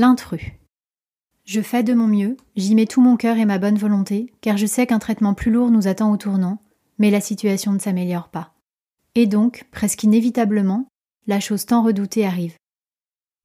[0.00, 0.52] L'intrus.
[1.44, 4.56] Je fais de mon mieux, j'y mets tout mon cœur et ma bonne volonté, car
[4.56, 6.60] je sais qu'un traitement plus lourd nous attend au tournant,
[6.98, 8.54] mais la situation ne s'améliore pas.
[9.16, 10.86] Et donc, presque inévitablement,
[11.26, 12.54] la chose tant redoutée arrive.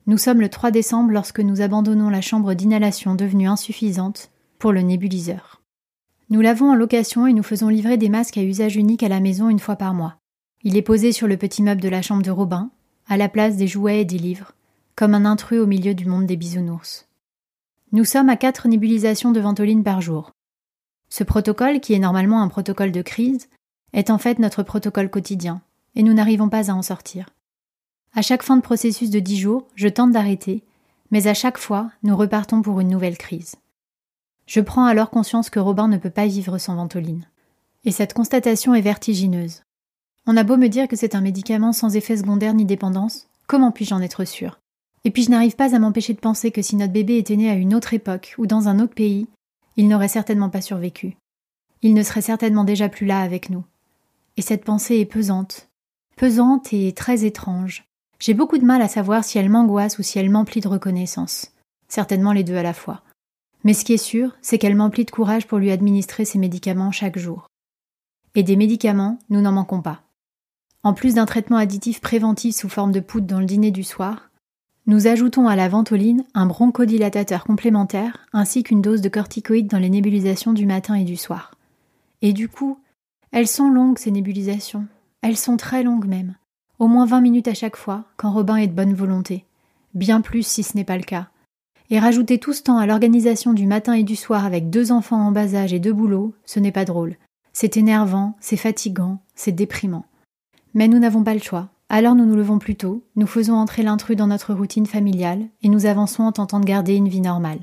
[0.05, 4.29] Nous sommes le 3 décembre lorsque nous abandonnons la chambre d'inhalation devenue insuffisante
[4.59, 5.63] pour le nébuliseur.
[6.29, 9.21] Nous l'avons en location et nous faisons livrer des masques à usage unique à la
[9.21, 10.17] maison une fois par mois.
[10.61, 12.69] Il est posé sur le petit meuble de la chambre de Robin,
[13.07, 14.53] à la place des jouets et des livres,
[14.95, 17.08] comme un intrus au milieu du monde des bisounours.
[17.91, 20.31] Nous sommes à quatre nébulisations de ventoline par jour.
[21.09, 23.50] Ce protocole, qui est normalement un protocole de crise,
[23.94, 25.61] est en fait notre protocole quotidien,
[25.95, 27.30] et nous n'arrivons pas à en sortir.
[28.16, 30.63] À chaque fin de processus de dix jours, je tente d'arrêter,
[31.11, 33.55] mais à chaque fois, nous repartons pour une nouvelle crise.
[34.47, 37.28] Je prends alors conscience que Robin ne peut pas vivre sans ventoline.
[37.85, 39.63] Et cette constatation est vertigineuse.
[40.25, 43.72] On a beau me dire que c'est un médicament sans effet secondaire ni dépendance, comment
[43.72, 44.59] puis-je en être sûr
[45.03, 47.49] et puis je n'arrive pas à m'empêcher de penser que si notre bébé était né
[47.49, 49.27] à une autre époque ou dans un autre pays,
[49.75, 51.17] il n'aurait certainement pas survécu.
[51.81, 53.63] Il ne serait certainement déjà plus là avec nous.
[54.38, 55.69] Et cette pensée est pesante.
[56.16, 57.83] Pesante et très étrange.
[58.19, 61.51] J'ai beaucoup de mal à savoir si elle m'angoisse ou si elle m'emplit de reconnaissance.
[61.89, 63.01] Certainement les deux à la fois.
[63.63, 66.91] Mais ce qui est sûr, c'est qu'elle m'emplit de courage pour lui administrer ses médicaments
[66.91, 67.47] chaque jour.
[68.35, 70.01] Et des médicaments, nous n'en manquons pas.
[70.83, 74.29] En plus d'un traitement additif préventif sous forme de poudre dans le dîner du soir,
[74.85, 79.89] nous ajoutons à la ventoline un bronchodilatateur complémentaire ainsi qu'une dose de corticoïdes dans les
[79.89, 81.55] nébulisations du matin et du soir.
[82.21, 82.77] Et du coup,
[83.31, 84.85] elles sont longues ces nébulisations.
[85.22, 86.35] Elles sont très longues même.
[86.79, 89.45] Au moins 20 minutes à chaque fois, quand Robin est de bonne volonté.
[89.93, 91.29] Bien plus si ce n'est pas le cas.
[91.89, 95.25] Et rajouter tout ce temps à l'organisation du matin et du soir avec deux enfants
[95.25, 97.16] en bas âge et deux boulots, ce n'est pas drôle.
[97.53, 100.05] C'est énervant, c'est fatigant, c'est déprimant.
[100.73, 101.69] Mais nous n'avons pas le choix.
[101.95, 105.69] Alors nous nous levons plus tôt, nous faisons entrer l'intrus dans notre routine familiale et
[105.69, 107.59] nous avançons en tentant de garder une vie normale.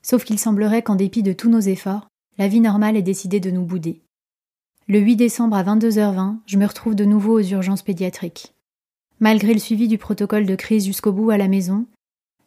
[0.00, 2.08] Sauf qu'il semblerait qu'en dépit de tous nos efforts,
[2.38, 4.00] la vie normale ait décidé de nous bouder.
[4.88, 8.54] Le 8 décembre à 22h20, je me retrouve de nouveau aux urgences pédiatriques.
[9.18, 11.84] Malgré le suivi du protocole de crise jusqu'au bout à la maison,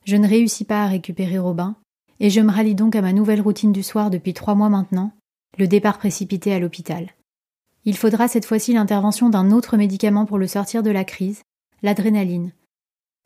[0.05, 1.75] je ne réussis pas à récupérer Robin,
[2.19, 5.11] et je me rallie donc à ma nouvelle routine du soir depuis trois mois maintenant,
[5.59, 7.11] le départ précipité à l'hôpital.
[7.85, 11.41] Il faudra cette fois-ci l'intervention d'un autre médicament pour le sortir de la crise,
[11.81, 12.51] l'adrénaline.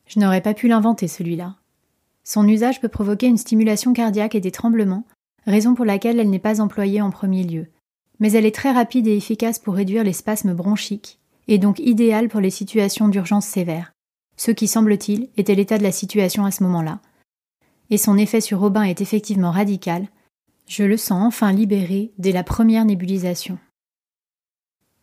[0.07, 1.55] Je n'aurais pas pu l'inventer celui-là.
[2.23, 5.05] Son usage peut provoquer une stimulation cardiaque et des tremblements,
[5.45, 7.67] raison pour laquelle elle n'est pas employée en premier lieu.
[8.19, 12.27] Mais elle est très rapide et efficace pour réduire les spasmes bronchiques, et donc idéale
[12.27, 13.93] pour les situations d'urgence sévères,
[14.37, 16.99] ce qui semble-t-il était l'état de la situation à ce moment-là.
[17.89, 20.07] Et son effet sur Robin est effectivement radical.
[20.67, 23.57] Je le sens enfin libéré dès la première nébulisation.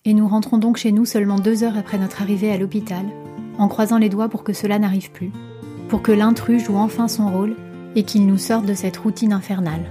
[0.06, 3.06] Et nous rentrons donc chez nous seulement deux heures après notre arrivée à l'hôpital,
[3.56, 5.32] en croisant les doigts pour que cela n'arrive plus,
[5.88, 7.56] pour que l'intrus joue enfin son rôle
[7.96, 9.90] et qu'il nous sorte de cette routine infernale.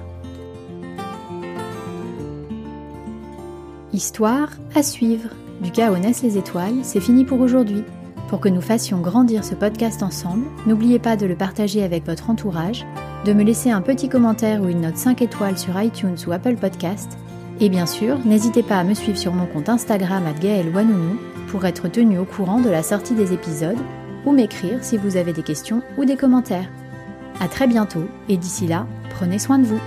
[3.91, 5.29] Histoire à suivre.
[5.61, 7.83] Du chaos naissent les étoiles, c'est fini pour aujourd'hui.
[8.27, 12.29] Pour que nous fassions grandir ce podcast ensemble, n'oubliez pas de le partager avec votre
[12.29, 12.85] entourage,
[13.25, 16.57] de me laisser un petit commentaire ou une note 5 étoiles sur iTunes ou Apple
[16.57, 17.17] Podcast
[17.63, 21.17] et bien sûr, n'hésitez pas à me suivre sur mon compte Instagram à Wanounou
[21.47, 23.77] pour être tenu au courant de la sortie des épisodes
[24.25, 26.69] ou m'écrire si vous avez des questions ou des commentaires.
[27.39, 29.79] A très bientôt et d'ici là, prenez soin de vous.